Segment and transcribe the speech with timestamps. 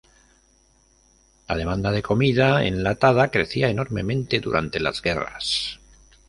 [1.47, 5.79] La demanda de comida enlatada crecía enormemente durante las guerras.